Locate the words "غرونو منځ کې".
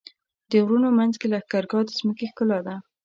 0.65-1.27